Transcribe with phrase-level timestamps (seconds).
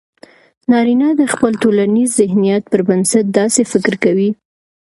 [0.71, 4.29] نارينه د خپل ټولنيز ذهنيت پر بنسټ داسې فکر کوي